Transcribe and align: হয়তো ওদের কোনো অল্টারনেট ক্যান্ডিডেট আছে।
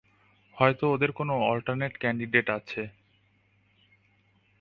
হয়তো 0.57 0.83
ওদের 0.93 1.11
কোনো 1.11 1.33
অল্টারনেট 1.43 1.93
ক্যান্ডিডেট 1.97 2.47
আছে। 2.49 2.81